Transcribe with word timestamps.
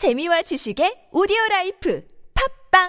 재미와 0.00 0.40
지식의 0.40 1.12
오디오 1.12 1.36
라이프 1.50 2.02
팟빵 2.72 2.88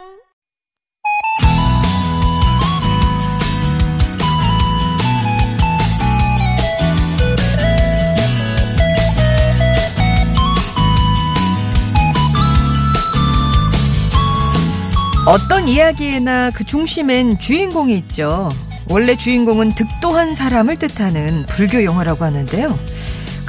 어떤 15.28 15.67
이야기에나 15.67 16.52
그 16.52 16.64
중심엔 16.64 17.38
주인공이 17.39 17.93
있죠. 17.98 18.48
원래 18.89 19.18
주인공은 19.18 19.71
득도한 19.71 20.34
사람을 20.34 20.78
뜻하는 20.78 21.46
불교 21.48 21.84
용어라고 21.84 22.23
하는데요. 22.23 22.80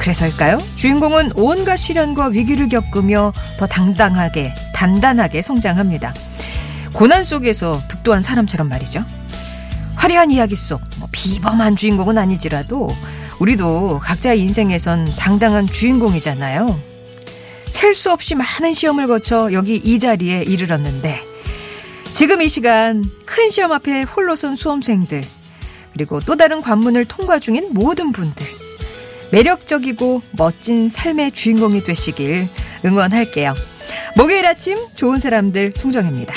그래서일까요? 0.02 0.58
주인공은 0.76 1.32
온갖 1.36 1.76
시련과 1.76 2.26
위기를 2.26 2.68
겪으며 2.68 3.32
더 3.56 3.66
당당하게, 3.68 4.52
단단하게 4.74 5.42
성장합니다. 5.42 6.12
고난 6.92 7.22
속에서 7.22 7.80
득도한 7.88 8.20
사람처럼 8.22 8.68
말이죠. 8.68 9.04
화려한 9.94 10.32
이야기 10.32 10.56
속 10.56 10.80
뭐 10.98 11.08
비범한 11.12 11.76
주인공은 11.76 12.18
아니지라도 12.18 12.90
우리도 13.38 14.00
각자의 14.02 14.40
인생에선 14.40 15.14
당당한 15.16 15.66
주인공이잖아요. 15.68 16.76
셀 17.68 17.94
수 17.94 18.10
없이 18.10 18.34
많은 18.34 18.74
시험을 18.74 19.06
거쳐 19.06 19.52
여기 19.52 19.76
이 19.76 19.98
자리에 20.00 20.42
이르렀는데 20.42 21.20
지금 22.10 22.42
이 22.42 22.48
시간 22.48 23.04
큰 23.24 23.50
시험 23.50 23.70
앞에 23.72 24.02
홀로 24.02 24.34
선 24.34 24.56
수험생들 24.56 25.22
그리고 25.92 26.20
또 26.20 26.36
다른 26.36 26.60
관문을 26.60 27.04
통과 27.04 27.38
중인 27.38 27.72
모든 27.72 28.10
분들 28.12 28.44
매력적이고 29.32 30.22
멋진 30.32 30.88
삶의 30.88 31.32
주인공이 31.32 31.82
되시길 31.84 32.48
응원할게요. 32.84 33.54
목요일 34.16 34.46
아침 34.46 34.76
좋은 34.94 35.18
사람들 35.18 35.72
송정입니다. 35.74 36.34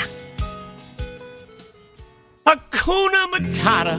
Hakuna 2.46 3.26
Matata. 3.32 3.98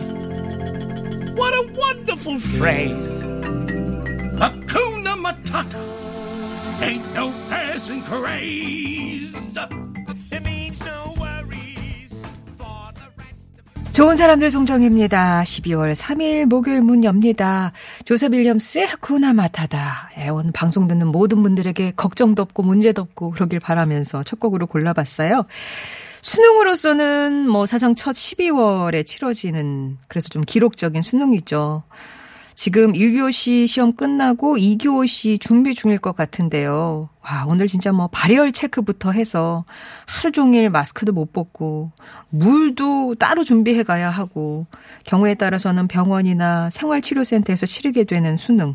What 1.35 1.53
a 1.53 1.63
wonderful 1.77 2.39
phrase. 2.39 3.21
Hakuna 4.39 5.15
Matata. 5.15 5.77
Ain't 6.81 7.03
no 7.13 7.33
passing 7.49 8.01
craze. 8.03 9.35
좋은 13.97 14.15
사람들 14.15 14.51
송정입니다. 14.51 15.41
12월 15.41 15.95
3일 15.95 16.45
목요일 16.45 16.81
문 16.81 17.03
엽니다. 17.03 17.71
조셉 18.05 18.31
윌리엄스의 18.31 18.85
하쿠나 18.85 19.33
마타다. 19.33 20.11
예, 20.19 20.29
오늘 20.29 20.51
방송 20.51 20.87
듣는 20.87 21.07
모든 21.07 21.41
분들에게 21.41 21.93
걱정도 21.95 22.43
없고 22.43 22.61
문제도 22.61 23.01
없고 23.01 23.31
그러길 23.31 23.59
바라면서 23.59 24.21
첫 24.21 24.39
곡으로 24.39 24.67
골라봤어요. 24.67 25.47
수능으로서는 26.21 27.49
뭐 27.49 27.65
사상 27.65 27.95
첫 27.95 28.11
12월에 28.11 29.03
치러지는 29.03 29.97
그래서 30.07 30.29
좀 30.29 30.43
기록적인 30.43 31.01
수능이죠. 31.01 31.81
지금 32.57 32.93
1교시 32.93 33.67
시험 33.67 33.93
끝나고 33.93 34.57
2교시 34.57 35.39
준비 35.39 35.75
중일 35.75 35.99
것 35.99 36.15
같은데요. 36.15 37.07
와, 37.21 37.45
오늘 37.47 37.67
진짜 37.67 37.91
뭐 37.91 38.09
발열 38.11 38.51
체크부터 38.51 39.11
해서 39.11 39.63
하루 40.07 40.31
종일 40.31 40.71
마스크도 40.71 41.11
못 41.13 41.31
벗고 41.31 41.91
물도 42.29 43.13
따로 43.19 43.43
준비해 43.43 43.83
가야 43.83 44.09
하고 44.09 44.65
경우에 45.03 45.35
따라서는 45.35 45.87
병원이나 45.87 46.71
생활치료센터에서 46.71 47.67
치르게 47.67 48.05
되는 48.05 48.37
수능. 48.37 48.73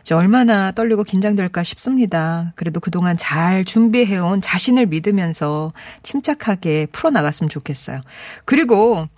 이제 0.00 0.14
얼마나 0.14 0.72
떨리고 0.72 1.04
긴장될까 1.04 1.62
싶습니다. 1.62 2.54
그래도 2.56 2.80
그동안 2.80 3.18
잘 3.18 3.66
준비해온 3.66 4.40
자신을 4.40 4.86
믿으면서 4.86 5.74
침착하게 6.02 6.86
풀어나갔으면 6.90 7.50
좋겠어요. 7.50 8.00
그리고 8.46 9.08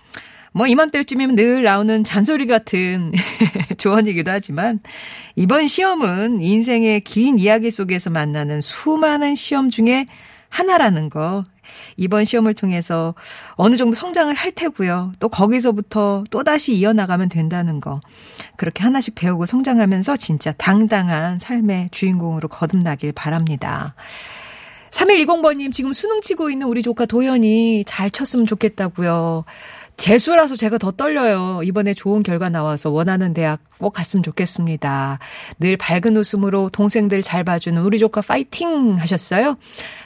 뭐 0.53 0.67
이맘때쯤이면 0.67 1.35
늘 1.35 1.63
나오는 1.63 2.03
잔소리 2.03 2.45
같은 2.45 3.11
조언이기도 3.77 4.31
하지만 4.31 4.79
이번 5.35 5.67
시험은 5.67 6.41
인생의 6.41 7.01
긴 7.01 7.39
이야기 7.39 7.71
속에서 7.71 8.09
만나는 8.09 8.61
수많은 8.61 9.35
시험 9.35 9.69
중에 9.69 10.05
하나라는 10.49 11.09
거 11.09 11.43
이번 11.97 12.25
시험을 12.25 12.53
통해서 12.53 13.15
어느 13.53 13.75
정도 13.75 13.95
성장을 13.95 14.33
할 14.35 14.51
테고요. 14.51 15.13
또 15.19 15.29
거기서부터 15.29 16.23
또다시 16.29 16.75
이어나가면 16.75 17.29
된다는 17.29 17.81
거. 17.81 17.99
그렇게 18.55 18.83
하나씩 18.83 19.15
배우고 19.15 19.47
성장하면서 19.47 20.17
진짜 20.17 20.51
당당한 20.51 21.39
삶의 21.39 21.89
주인공으로 21.91 22.49
거듭나길 22.49 23.13
바랍니다. 23.13 23.95
3120번님, 24.91 25.73
지금 25.73 25.91
수능 25.91 26.21
치고 26.21 26.51
있는 26.51 26.67
우리 26.67 26.83
조카 26.83 27.07
도현이 27.07 27.83
잘 27.85 28.11
쳤으면 28.11 28.45
좋겠다고요. 28.45 29.43
재수라서 29.95 30.55
제가 30.55 30.77
더 30.77 30.91
떨려요. 30.91 31.61
이번에 31.63 31.93
좋은 31.93 32.23
결과 32.23 32.49
나와서 32.49 32.89
원하는 32.89 33.33
대학 33.33 33.61
꼭 33.77 33.91
갔으면 33.93 34.23
좋겠습니다. 34.23 35.19
늘 35.59 35.77
밝은 35.77 36.17
웃음으로 36.17 36.69
동생들 36.69 37.21
잘 37.21 37.43
봐주는 37.43 37.81
우리 37.81 37.99
조카 37.99 38.21
파이팅 38.21 38.95
하셨어요. 38.97 39.57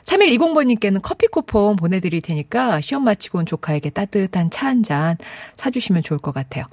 3120번님께는 0.04 1.00
커피 1.02 1.28
쿠폰 1.28 1.76
보내드릴 1.76 2.22
테니까 2.22 2.82
시험 2.82 3.04
마치고 3.06 3.40
온 3.40 3.46
조카에게 3.46 3.90
따뜻한 3.92 4.50
차 4.52 4.68
한 4.68 4.84
잔 4.84 5.18
사주시면 5.56 6.04
좋을 6.04 6.20
것 6.20 6.34
같아요. 6.34 6.66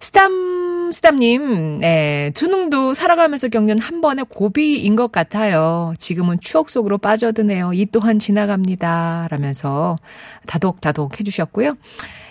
스담, 0.00 0.90
스담님, 0.92 1.78
네, 1.80 2.30
수능도 2.34 2.94
살아가면서 2.94 3.48
겪는 3.48 3.78
한 3.78 4.00
번의 4.00 4.26
고비인 4.28 4.94
것 4.96 5.10
같아요. 5.10 5.92
지금은 5.98 6.38
추억 6.40 6.70
속으로 6.70 6.98
빠져드네요. 6.98 7.72
이 7.72 7.86
또한 7.86 8.18
지나갑니다. 8.18 9.28
라면서 9.30 9.96
다독다독 10.46 11.18
해주셨고요. 11.18 11.74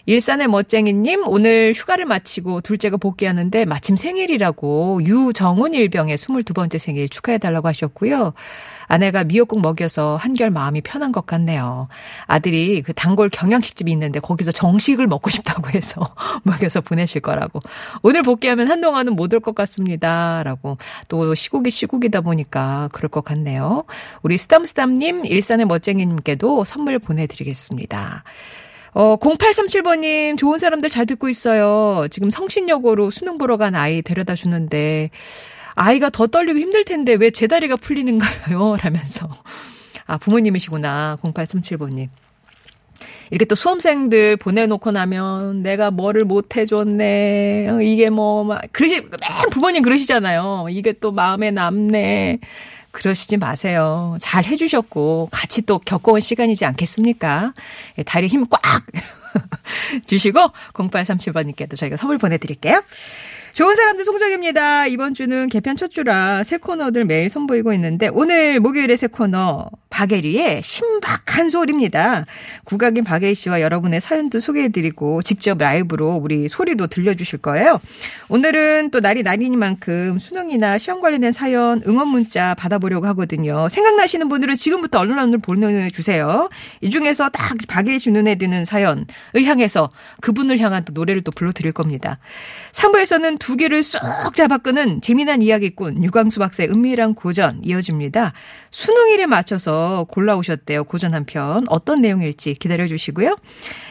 일산의 0.07 0.47
멋쟁이님, 0.47 1.27
오늘 1.27 1.73
휴가를 1.75 2.05
마치고 2.05 2.61
둘째가 2.61 2.95
복귀하는데 2.95 3.65
마침 3.65 3.97
생일이라고 3.97 5.01
유정훈 5.03 5.73
일병의 5.73 6.15
22번째 6.15 6.77
생일 6.77 7.09
축하해달라고 7.09 7.67
하셨고요. 7.67 8.33
아내가 8.87 9.25
미역국 9.25 9.61
먹여서 9.61 10.15
한결 10.15 10.49
마음이 10.49 10.79
편한 10.79 11.11
것 11.11 11.25
같네요. 11.25 11.89
아들이 12.25 12.81
그 12.83 12.93
단골 12.93 13.27
경양식집이 13.29 13.91
있는데 13.91 14.21
거기서 14.21 14.53
정식을 14.53 15.07
먹고 15.07 15.29
싶다고 15.29 15.69
해서 15.71 16.15
먹여서 16.43 16.79
보내실 16.79 17.19
거라고. 17.19 17.59
오늘 18.01 18.23
복귀하면 18.23 18.69
한동안은 18.69 19.13
못 19.13 19.33
올 19.33 19.41
것 19.41 19.53
같습니다. 19.55 20.41
라고. 20.43 20.77
또 21.09 21.35
시국이 21.35 21.69
시국이다 21.69 22.21
보니까 22.21 22.87
그럴 22.93 23.09
것 23.09 23.25
같네요. 23.25 23.83
우리 24.23 24.37
스담스담님, 24.37 25.25
일산의 25.25 25.65
멋쟁이님께도 25.65 26.63
선물 26.63 26.97
보내드리겠습니다. 26.99 28.23
어, 28.97 29.15
0837번님, 29.17 30.39
좋은 30.39 30.57
사람들 30.57 30.89
잘 30.89 31.05
듣고 31.05 31.29
있어요. 31.29 32.07
지금 32.09 32.31
성신여고로 32.31 33.11
수능 33.11 33.37
보러 33.37 33.55
간 33.57 33.75
아이 33.75 34.01
데려다 34.01 34.33
주는데, 34.33 35.11
아이가 35.75 36.09
더 36.09 36.25
떨리고 36.25 36.57
힘들 36.57 36.83
텐데 36.83 37.13
왜 37.13 37.29
제 37.29 37.45
다리가 37.45 37.75
풀리는가요? 37.75 38.77
라면서. 38.81 39.29
아, 40.07 40.17
부모님이시구나. 40.17 41.19
0837번님. 41.21 42.09
이렇게 43.29 43.45
또 43.45 43.53
수험생들 43.53 44.37
보내놓고 44.37 44.89
나면 44.89 45.61
내가 45.61 45.91
뭐를 45.91 46.25
못 46.25 46.57
해줬네. 46.57 47.69
어, 47.69 47.81
이게 47.83 48.09
뭐, 48.09 48.43
막, 48.45 48.61
그러시, 48.71 49.01
맨 49.01 49.09
부모님 49.51 49.83
그러시잖아요. 49.83 50.67
이게 50.71 50.93
또 50.93 51.11
마음에 51.11 51.51
남네. 51.51 52.39
그러시지 52.97 53.37
마세요. 53.37 54.17
잘 54.19 54.43
해주셨고, 54.43 55.29
같이 55.31 55.61
또 55.67 55.77
겪어온 55.77 56.19
시간이지 56.19 56.65
않겠습니까? 56.65 57.53
예, 57.99 58.03
다리 58.03 58.25
힘 58.27 58.47
꽉 58.49 58.59
주시고, 60.07 60.39
0837번님께도 60.73 61.77
저희가 61.77 61.95
선물 61.95 62.17
보내드릴게요. 62.17 62.81
좋은 63.53 63.75
사람들 63.75 64.03
송정입니다. 64.03 64.87
이번 64.87 65.13
주는 65.13 65.47
개편 65.47 65.75
첫 65.77 65.91
주라 65.91 66.43
새 66.43 66.57
코너들 66.57 67.05
매일 67.05 67.29
선보이고 67.29 67.71
있는데 67.73 68.07
오늘 68.11 68.59
목요일의 68.59 68.97
새 68.97 69.07
코너 69.07 69.69
박예리의 69.89 70.61
신박한 70.63 71.49
소리입니다. 71.49 72.25
국악인 72.65 73.03
박예리 73.03 73.35
씨와 73.35 73.61
여러분의 73.61 74.01
사연도 74.01 74.39
소개해드리고 74.39 75.21
직접 75.21 75.57
라이브로 75.57 76.15
우리 76.15 76.47
소리도 76.47 76.87
들려주실 76.87 77.39
거예요. 77.39 77.79
오늘은 78.29 78.91
또 78.91 78.99
날이 78.99 79.23
날이니만큼 79.23 80.19
수능이나 80.19 80.77
시험 80.77 81.01
관련된 81.01 81.31
사연 81.31 81.81
응원 81.87 82.09
문자 82.09 82.53
받아보려고 82.55 83.07
하거든요. 83.07 83.69
생각나시는 83.69 84.29
분들은 84.29 84.55
지금부터 84.55 84.99
얼른 84.99 85.17
얼른 85.17 85.41
보내주세요. 85.41 86.49
이 86.81 86.89
중에서 86.89 87.29
딱 87.29 87.57
박예리 87.67 87.99
씨 87.99 88.11
눈에 88.11 88.35
드는 88.35 88.65
사연을 88.65 89.05
향해서 89.45 89.89
그분을 90.21 90.59
향한 90.59 90.83
또 90.85 90.93
노래를 90.93 91.21
또 91.21 91.31
불러드릴 91.31 91.71
겁니다. 91.71 92.19
3부에서는 92.73 93.39
두 93.39 93.55
개를 93.55 93.83
쏙 93.83 94.01
잡아 94.35 94.57
끄는 94.57 95.01
재미난 95.01 95.41
이야기꾼 95.41 96.03
유광수 96.03 96.39
박사의 96.39 96.69
은밀한 96.69 97.15
고전 97.15 97.61
이어집니다. 97.63 98.33
수능일에 98.71 99.25
맞춰서 99.25 99.76
골라오셨대요. 100.09 100.83
고전 100.83 101.13
한 101.13 101.25
편. 101.25 101.63
어떤 101.69 102.01
내용일지 102.01 102.53
기다려 102.55 102.87
주시고요. 102.87 103.37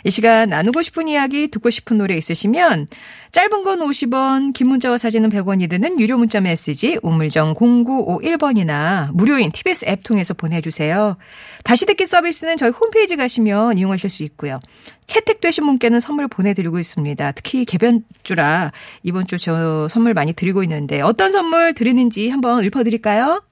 이 0.04 0.10
시간 0.10 0.50
나누고 0.50 0.82
싶은 0.82 1.08
이야기, 1.08 1.48
듣고 1.48 1.70
싶은 1.70 1.98
노래 1.98 2.16
있으시면 2.16 2.88
짧은 3.32 3.64
건 3.64 3.80
50원, 3.80 4.52
긴 4.54 4.68
문자와 4.68 4.98
사진은 4.98 5.30
100원이 5.30 5.68
드는 5.68 6.00
유료 6.00 6.16
문자 6.16 6.40
메시지 6.40 6.98
우물정 7.02 7.54
0951번이나 7.54 9.10
무료인 9.12 9.52
TBS 9.52 9.86
앱 9.88 10.02
통해서 10.02 10.32
보내주세요. 10.34 11.16
다시 11.64 11.86
듣기 11.86 12.06
서비스는 12.06 12.56
저희 12.56 12.70
홈페이지 12.70 13.16
가시면 13.16 13.78
이용하실 13.78 14.10
수 14.10 14.22
있고요. 14.24 14.58
채택되신 15.06 15.64
분께는 15.66 16.00
선물 16.00 16.28
보내드리고 16.28 16.78
있습니다. 16.78 17.32
특히 17.32 17.64
개변주라 17.64 18.72
이번 19.02 19.26
주 19.26 19.36
저 19.46 19.86
선물 19.88 20.12
많이 20.12 20.32
드리고 20.32 20.64
있는데 20.64 21.00
어떤 21.00 21.30
선물 21.30 21.72
드리는지 21.72 22.28
한번 22.30 22.64
읊어드릴까요? 22.64 23.42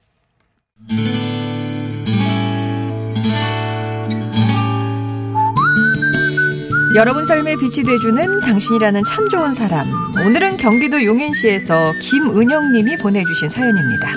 여러분 6.95 7.25
삶에 7.25 7.57
빛이 7.57 7.85
돼주는 7.85 8.39
당신이라는 8.39 9.03
참 9.03 9.27
좋은 9.27 9.53
사람. 9.53 9.85
오늘은 10.15 10.55
경기도 10.55 11.03
용인시에서 11.03 11.91
김은영님이 11.99 12.95
보내주신 12.95 13.49
사연입니다. 13.49 14.13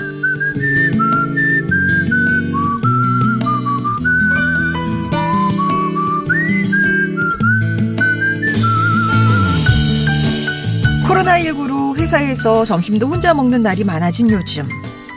코로나19로 11.05 11.97
회사에서 11.97 12.63
점심도 12.63 13.09
혼자 13.09 13.33
먹는 13.33 13.61
날이 13.61 13.83
많아진 13.83 14.29
요즘. 14.29 14.63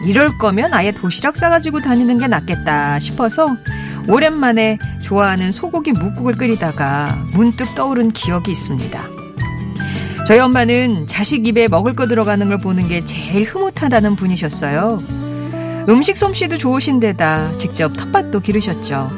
이럴 0.05 0.37
거면 0.37 0.75
아예 0.75 0.91
도시락 0.91 1.37
싸가지고 1.37 1.81
다니는 1.81 2.19
게 2.19 2.27
낫겠다 2.27 2.99
싶어서 2.99 3.57
오랜만에 4.09 4.79
좋아하는 5.03 5.53
소고기 5.53 5.93
묵국을 5.93 6.35
끓이다가 6.35 7.19
문득 7.35 7.75
떠오른 7.75 8.13
기억이 8.13 8.51
있습니다. 8.51 9.01
저희 10.27 10.39
엄마는 10.39 11.07
자식 11.07 11.47
입에 11.47 11.69
먹을 11.69 11.95
거 11.95 12.07
들어가는 12.07 12.49
걸 12.49 12.59
보는 12.59 12.89
게 12.89 13.05
제일 13.05 13.45
흐뭇하다는 13.45 14.17
분이셨어요. 14.17 15.03
음식 15.89 16.17
솜씨도 16.17 16.59
좋으신 16.59 17.01
데다 17.01 17.57
직접 17.57 17.97
텃밭도 17.97 18.41
기르셨죠. 18.41 19.11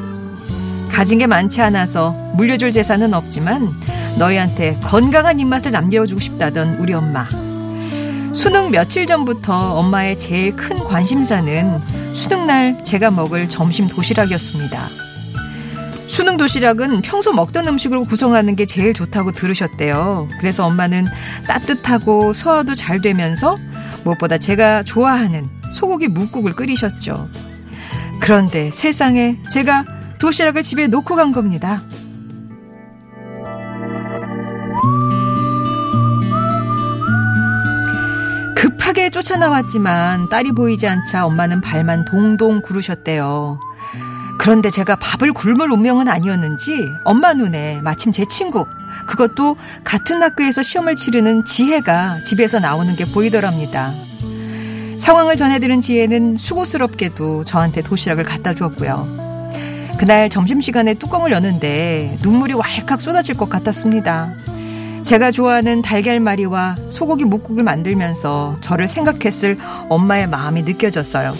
가진 0.89 1.17
게 1.17 1.27
많지 1.27 1.61
않아서 1.61 2.11
물려줄 2.35 2.71
재산은 2.71 3.13
없지만 3.13 3.69
너희한테 4.17 4.79
건강한 4.81 5.39
입맛을 5.39 5.71
남겨주고 5.71 6.21
싶다던 6.21 6.77
우리 6.79 6.93
엄마. 6.93 7.27
수능 8.33 8.71
며칠 8.71 9.05
전부터 9.05 9.75
엄마의 9.75 10.17
제일 10.17 10.55
큰 10.55 10.77
관심사는 10.77 11.81
수능날 12.15 12.83
제가 12.83 13.11
먹을 13.11 13.47
점심 13.49 13.87
도시락이었습니다. 13.87 14.87
수능 16.07 16.37
도시락은 16.37 17.01
평소 17.01 17.33
먹던 17.33 17.67
음식으로 17.67 18.05
구성하는 18.05 18.55
게 18.55 18.65
제일 18.65 18.93
좋다고 18.93 19.33
들으셨대요. 19.33 20.29
그래서 20.39 20.65
엄마는 20.65 21.05
따뜻하고 21.45 22.31
소화도 22.31 22.73
잘 22.73 23.01
되면서 23.01 23.57
무엇보다 24.05 24.37
제가 24.37 24.83
좋아하는 24.83 25.49
소고기 25.71 26.07
묵국을 26.07 26.53
끓이셨죠. 26.53 27.29
그런데 28.21 28.71
세상에 28.71 29.37
제가 29.51 29.83
도시락을 30.19 30.63
집에 30.63 30.87
놓고 30.87 31.15
간 31.15 31.33
겁니다. 31.33 31.81
급하게 39.05 39.09
쫓아나왔지만 39.09 40.29
딸이 40.29 40.53
보이지 40.53 40.87
않자 40.87 41.25
엄마는 41.25 41.61
발만 41.61 42.05
동동 42.05 42.61
구르셨대요. 42.61 43.59
그런데 44.39 44.69
제가 44.69 44.95
밥을 44.95 45.31
굶을 45.33 45.71
운명은 45.71 46.07
아니었는지 46.07 46.89
엄마 47.03 47.33
눈에 47.33 47.81
마침 47.81 48.11
제 48.11 48.25
친구, 48.25 48.65
그것도 49.05 49.57
같은 49.83 50.23
학교에서 50.23 50.63
시험을 50.63 50.95
치르는 50.95 51.45
지혜가 51.45 52.23
집에서 52.23 52.59
나오는 52.59 52.95
게 52.95 53.05
보이더랍니다. 53.05 53.91
상황을 54.97 55.35
전해들은 55.35 55.81
지혜는 55.81 56.37
수고스럽게도 56.37 57.43
저한테 57.43 57.81
도시락을 57.81 58.23
갖다 58.23 58.53
주었고요. 58.53 59.07
그날 59.99 60.29
점심시간에 60.29 60.95
뚜껑을 60.95 61.31
여는데 61.31 62.17
눈물이 62.23 62.53
왈칵 62.53 63.01
쏟아질 63.01 63.35
것 63.35 63.49
같았습니다. 63.49 64.33
제가 65.05 65.29
좋아하는 65.29 65.83
달걀말이와 65.83 66.75
소고기 66.89 67.25
묵국을 67.25 67.63
만들면서 67.63 68.57
저를 68.61 68.87
생각했을 68.87 69.55
엄마의 69.87 70.27
마음이 70.27 70.63
느껴졌어요. 70.63 71.33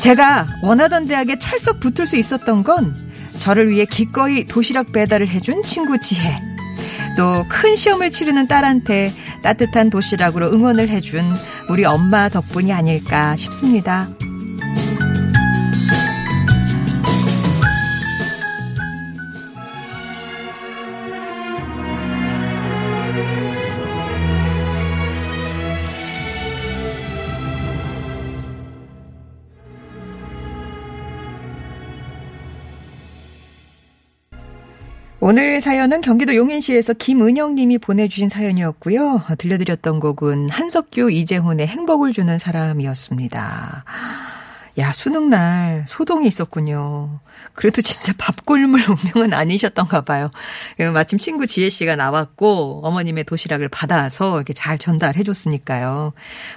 제가 0.00 0.46
원하던 0.62 1.04
대학에 1.04 1.38
철석 1.38 1.78
붙을 1.80 2.06
수 2.06 2.16
있었던 2.16 2.62
건 2.62 2.96
저를 3.38 3.68
위해 3.70 3.84
기꺼이 3.84 4.46
도시락 4.46 4.92
배달을 4.92 5.28
해준 5.28 5.62
친구 5.62 6.00
지혜. 6.00 6.40
또 7.18 7.44
큰 7.48 7.76
시험을 7.76 8.10
치르는 8.10 8.46
딸한테 8.46 9.12
따뜻한 9.42 9.90
도시락으로 9.90 10.50
응원을 10.52 10.88
해준 10.88 11.24
우리 11.68 11.84
엄마 11.84 12.28
덕분이 12.28 12.72
아닐까 12.72 13.36
싶습니다. 13.36 14.08
오늘 35.20 35.60
사연은 35.60 36.00
경기도 36.00 36.36
용인시에서 36.36 36.92
김은영 36.92 37.56
님이 37.56 37.76
보내주신 37.78 38.28
사연이었고요. 38.28 39.22
들려드렸던 39.36 39.98
곡은 39.98 40.48
한석규, 40.48 41.10
이재훈의 41.10 41.66
행복을 41.66 42.12
주는 42.12 42.38
사람이었습니다. 42.38 43.84
야, 44.78 44.92
수능 44.92 45.28
날 45.28 45.84
소동이 45.88 46.28
있었군요. 46.28 47.18
그래도 47.54 47.82
진짜 47.82 48.12
밥 48.16 48.46
굶을 48.46 48.80
운명은 48.88 49.34
아니셨던가 49.34 50.02
봐요. 50.02 50.30
그 50.76 50.84
마침 50.84 51.18
친구 51.18 51.48
지혜 51.48 51.68
씨가 51.68 51.96
나왔고 51.96 52.82
어머님의 52.84 53.24
도시락을 53.24 53.68
받아서 53.68 54.36
이렇게 54.36 54.52
잘 54.52 54.78
전달해 54.78 55.24
줬으니까요. 55.24 56.12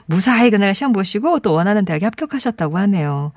무사히 0.06 0.52
그날 0.52 0.76
시험 0.76 0.94
보시고 0.94 1.40
또 1.40 1.54
원하는 1.54 1.84
대학에 1.84 2.06
합격하셨다고 2.06 2.78
하네요. 2.78 3.32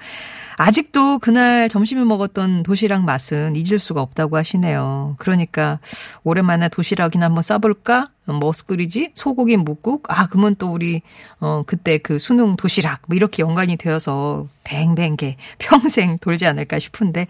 아직도 0.56 1.18
그날 1.18 1.70
점심에 1.70 2.04
먹었던 2.04 2.62
도시락 2.62 3.04
맛은 3.04 3.56
잊을 3.56 3.78
수가 3.78 4.02
없다고 4.02 4.36
하시네요. 4.36 5.16
그러니까 5.18 5.78
오랜만에 6.24 6.68
도시락이나 6.68 7.26
한번 7.26 7.42
싸볼까? 7.42 8.10
뭐 8.26 8.52
끓이지? 8.66 9.10
소고기 9.14 9.56
묵국? 9.56 10.04
아, 10.08 10.26
그러면 10.28 10.56
또 10.58 10.72
우리, 10.72 11.02
어, 11.40 11.62
그때 11.66 11.98
그 11.98 12.18
수능 12.18 12.56
도시락, 12.56 13.02
뭐 13.06 13.16
이렇게 13.16 13.42
연관이 13.42 13.76
되어서 13.76 14.48
뱅뱅게 14.64 15.36
평생 15.58 16.18
돌지 16.18 16.46
않을까 16.46 16.78
싶은데. 16.78 17.26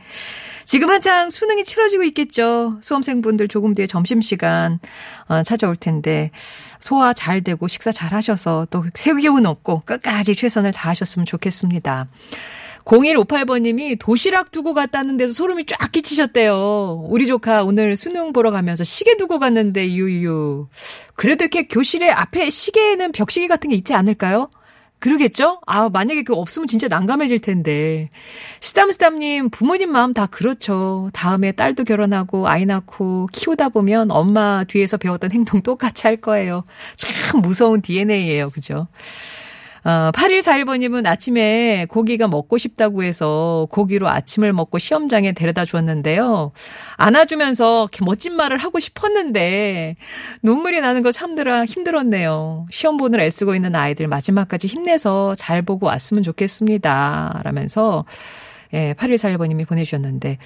지금 0.65 0.89
한창 0.91 1.31
수능이 1.31 1.65
치러지고 1.65 2.05
있겠죠. 2.05 2.79
수험생분들 2.81 3.49
조금 3.49 3.75
뒤에 3.75 3.87
점심시간, 3.87 4.79
어, 5.29 5.43
찾아올 5.43 5.77
텐데. 5.77 6.31
소화 6.79 7.13
잘 7.13 7.41
되고 7.43 7.67
식사 7.67 7.91
잘 7.91 8.13
하셔서 8.13 8.67
또 8.71 8.85
새기운 8.95 9.47
없고 9.47 9.83
끝까지 9.85 10.37
최선을 10.37 10.73
다하셨으면 10.73 11.27
좋겠습니다. 11.27 12.07
0158번님이 12.85 13.99
도시락 13.99 14.51
두고 14.51 14.75
갔다는 14.75 15.17
데서 15.17 15.33
소름이 15.33 15.65
쫙 15.67 15.91
끼치셨대요. 15.91 17.07
우리 17.09 17.27
조카 17.27 17.65
오늘 17.65 17.97
수능 17.97 18.33
보러 18.33 18.51
가면서 18.51 18.85
시계 18.85 19.17
두고 19.17 19.39
갔는데 19.39 19.93
유유. 19.93 20.69
그래도 21.15 21.45
이렇게 21.45 21.67
교실에 21.67 22.11
앞에 22.11 22.51
시계에는 22.51 23.13
벽시계 23.13 23.49
같은 23.49 23.71
게 23.71 23.77
있지 23.77 23.95
않을까요? 23.95 24.51
그러겠죠? 24.99 25.61
아, 25.67 25.91
만약에 25.91 26.23
그거 26.23 26.41
없으면 26.41 26.67
진짜 26.67 26.89
난감해질 26.89 27.41
텐데. 27.41 28.09
시담시담님, 28.61 29.51
부모님 29.51 29.93
마음 29.93 30.15
다 30.15 30.25
그렇죠. 30.25 31.11
다음에 31.13 31.53
딸도 31.53 31.85
결혼하고 31.85 32.49
아이 32.49 32.65
낳고 32.65 33.29
키우다 33.33 33.69
보면 33.69 34.11
엄마 34.11 34.65
뒤에서 34.65 34.97
배웠던 34.97 35.33
행동 35.33 35.61
똑같이 35.61 36.07
할 36.07 36.17
거예요. 36.17 36.65
참 36.97 37.43
무서운 37.43 37.83
DNA예요. 37.83 38.49
그죠? 38.49 38.89
어, 39.85 40.11
8141번님은 40.13 41.07
아침에 41.07 41.87
고기가 41.91 42.27
먹고 42.27 42.57
싶다고 42.57 43.03
해서 43.03 43.69
고기로 43.71 44.09
아침을 44.09 44.55
먹고 44.55 44.79
시험장에 44.79 45.33
데려다 45.33 45.67
주었는데요. 45.67 46.53
안아주면서 46.97 47.89
멋진 48.03 48.35
말을 48.35 48.57
하고 48.57 48.81
싶었는데 48.81 49.97
눈물이 50.43 50.81
나는 50.81 51.03
거 51.03 51.13
참들어 51.13 51.67
힘들었네요. 51.67 52.67
시험 52.71 52.97
보느라 52.97 53.25
애쓰고 53.25 53.55
있는 53.55 53.77
아이들 53.77 54.09
마지막까지 54.09 54.69
힘내서 54.69 55.35
잘 55.35 55.61
보고 55.61 55.87
왔으면 55.87 56.23
좋겠습니다. 56.23 57.43
라면서 57.45 58.07
예, 58.73 58.95
8141번님이 58.95 59.69
보내주셨는데 59.69 60.39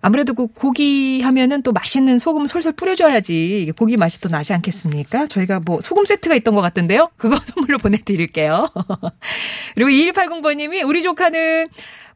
아무래도 0.00 0.34
그 0.34 0.46
고기 0.46 1.20
하면은 1.22 1.62
또 1.62 1.72
맛있는 1.72 2.18
소금 2.18 2.46
솔솔 2.46 2.72
뿌려줘야지 2.72 3.72
고기 3.76 3.96
맛이 3.96 4.20
또 4.20 4.28
나지 4.28 4.52
않겠습니까? 4.52 5.26
저희가 5.26 5.60
뭐 5.60 5.80
소금 5.80 6.04
세트가 6.04 6.34
있던 6.36 6.54
것 6.54 6.60
같은데요? 6.60 7.10
그거 7.16 7.36
선물로 7.36 7.78
보내드릴게요. 7.78 8.70
그리고 9.74 9.90
2180번님이 9.90 10.86
우리 10.86 11.02
조카는 11.02 11.68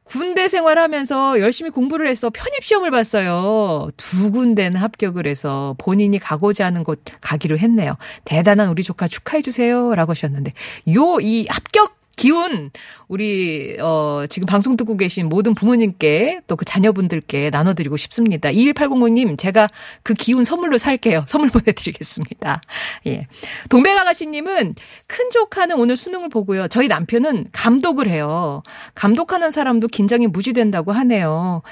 군대 0.05 0.49
생활하면서 0.49 1.41
열심히 1.41 1.71
공부를 1.71 2.09
해서 2.09 2.29
편입시험을 2.31 2.91
봤어요. 2.91 3.89
두 3.97 4.33
군데는 4.33 4.81
합격을 4.81 5.27
해서 5.27 5.75
본인이 5.79 6.19
가고자 6.19 6.67
하는 6.67 6.85
곳 6.85 7.01
가기로 7.21 7.57
했네요. 7.57 7.97
대단한 8.25 8.69
우리 8.69 8.83
조카 8.83 9.07
축하해주세요. 9.07 9.95
라고 9.95 10.11
하셨는데, 10.11 10.53
요, 10.95 11.19
이 11.21 11.47
합격 11.49 12.02
기운 12.17 12.71
우리 13.09 13.77
어 13.81 14.25
지금 14.29 14.47
방송 14.47 14.77
듣고 14.77 14.97
계신 14.97 15.29
모든 15.29 15.55
부모님께 15.55 16.41
또 16.47 16.57
그 16.63 16.65
자녀분들께 16.65 17.51
나눠 17.51 17.75
드리고 17.75 17.97
싶습니다. 17.97 18.49
21805님 18.51 19.37
제가 19.37 19.69
그 20.05 20.15
기운 20.15 20.45
선물로 20.45 20.79
살게요. 20.79 21.25
선물 21.27 21.51
보내 21.51 21.73
드리겠습니다. 21.73 22.63
예. 23.09 23.27
동백아가씨 23.69 24.29
님은 24.29 24.77
큰 25.09 25.31
조카는 25.31 25.77
오늘 25.77 25.97
수능을 25.97 26.29
보고요. 26.29 26.69
저희 26.69 26.87
남편은 26.87 27.47
감독을 27.51 28.07
해요. 28.07 28.63
감독하는 28.95 29.51
사람도 29.51 29.89
긴장이 29.89 30.29
무지된다고 30.29 30.93
하네요. 30.93 31.63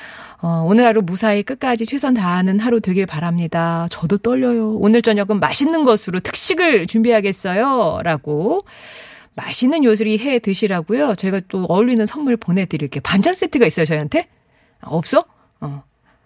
어, 0.43 0.65
오늘 0.67 0.87
하루 0.87 1.03
무사히 1.03 1.45
끝까지 1.45 1.87
최선 1.87 2.15
다하는 2.15 2.59
하루 2.59 2.81
되길 2.81 3.07
바랍니다. 3.07 3.87
저도 3.91 4.19
떨려요. 4.19 4.75
오늘 4.75 5.03
저녁은 5.03 5.39
맛있는 5.39 5.85
것으로 5.85 6.19
특식을 6.19 6.89
준비하겠어요. 6.89 8.01
라고. 8.03 8.65
맛있는 9.35 9.85
요리 9.85 10.19
해 10.19 10.39
드시라고요. 10.39 11.15
저희가 11.15 11.41
또 11.49 11.65
어울리는 11.65 12.05
선물 12.07 12.37
보내드릴게요. 12.37 13.01
반찬 13.03 13.35
세트가 13.35 13.67
있어요, 13.67 13.87
저희한테? 13.87 14.29
아, 14.81 14.89
없어? 14.91 15.25
어. 15.61 15.83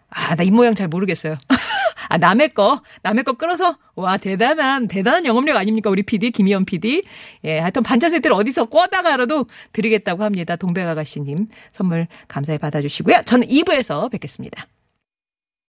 아, 0.09 0.37
나 0.37 0.45
입 0.45 0.55
모양 0.55 0.75
잘 0.75 0.89
모르겠어요. 0.89 1.37
아, 2.09 2.19
남의 2.19 2.51
거, 2.55 2.83
남의 3.03 3.25
거 3.25 3.33
끌어서, 3.33 3.79
와, 3.97 4.17
대단한, 4.17 4.87
대단한 4.89 5.27
영업력 5.27 5.57
아닙니까? 5.57 5.91
우리 5.91 6.03
PD, 6.03 6.31
김희연 6.31 6.65
PD. 6.67 7.03
예, 7.45 7.59
하여튼 7.59 7.83
반찬 7.83 8.11
세트를 8.11 8.35
어디서 8.37 8.67
꿔다가라도 8.67 9.47
드리겠다고 9.73 10.23
합니다. 10.23 10.57
동백아가씨님 10.57 11.49
선물 11.73 12.07
감사히 12.29 12.59
받아주시고요. 12.59 13.23
저는 13.25 13.49
2부에서 13.49 14.11
뵙겠습니다. 14.11 14.67